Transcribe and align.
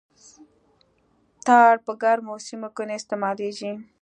ټار 1.45 1.75
په 1.85 1.91
ګرمو 2.01 2.35
سیمو 2.47 2.69
کې 2.75 2.83
نه 2.87 2.93
استعمالیږي 2.99 3.73